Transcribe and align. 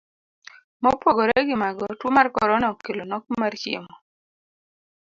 Mopogore 0.83 1.37
gi 1.47 1.55
mago, 1.63 1.85
tuo 1.99 2.09
mar 2.17 2.27
korona 2.35 2.67
okelo 2.73 3.03
nok 3.11 3.23
mar 3.41 3.53
chiemo. 3.61 3.93